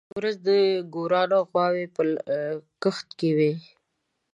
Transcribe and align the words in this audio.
یوه 0.07 0.17
ورځ 0.19 0.35
د 0.47 0.49
ګوروان 0.93 1.31
غواوې 1.49 1.85
په 1.95 2.01
کښت 2.81 3.07
کې 3.19 3.29
وې. 3.37 3.53